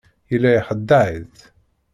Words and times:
Yella 0.31 0.49
ixeddeɛ-itt. 0.59 1.39